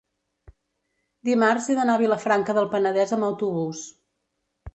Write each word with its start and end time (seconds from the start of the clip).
dimarts 1.29 1.67
he 1.67 1.75
d'anar 1.81 1.99
a 1.99 2.03
Vilafranca 2.05 2.57
del 2.59 2.71
Penedès 2.73 3.15
amb 3.19 3.29
autobús. 3.29 3.85